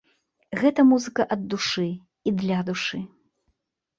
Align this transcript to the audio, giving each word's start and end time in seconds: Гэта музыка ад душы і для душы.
Гэта 0.61 0.85
музыка 0.91 1.21
ад 1.35 1.43
душы 1.51 1.85
і 2.31 2.35
для 2.39 2.57
душы. 2.69 2.99